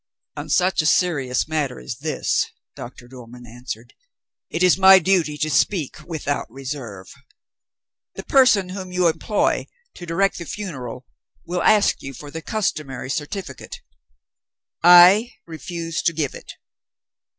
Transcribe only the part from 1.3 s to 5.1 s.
matter as this," Doctor Dormann answered, "it is my